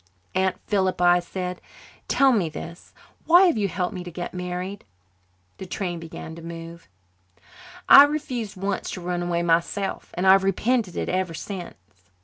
[0.33, 1.61] "Aunt Philippa," I said,
[2.07, 2.91] "tell me this:
[3.27, 4.83] why have you helped me to be married?"
[5.59, 6.87] The train began to move.
[7.87, 11.75] "I refused once to run away myself, and I've repented it ever since."